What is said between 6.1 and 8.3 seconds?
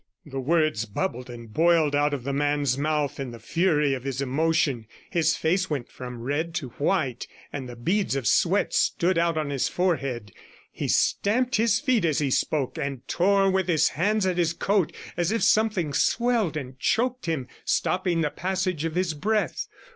red to white, and the beads of